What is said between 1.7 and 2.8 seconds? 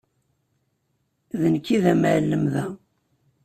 i d amɛellem da.